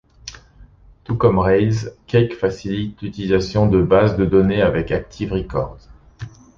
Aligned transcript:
Tout 1.03 1.15
comme 1.15 1.37
Rails, 1.37 1.91
Cake 2.07 2.33
facilite 2.35 2.99
l'utilisation 3.03 3.67
de 3.67 3.83
Bases 3.83 4.17
de 4.17 4.25
données 4.25 4.63
avec 4.63 4.89
Active 4.89 5.31
record. 5.33 5.77